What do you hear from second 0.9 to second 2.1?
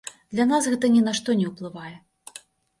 ні на што не ўплывае.